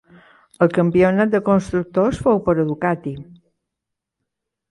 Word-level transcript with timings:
El 0.65 0.69
campionat 0.77 1.33
de 1.33 1.41
constructors 1.49 2.21
fou 2.27 2.41
per 2.47 2.57
a 2.63 2.67
Ducati. 2.69 3.13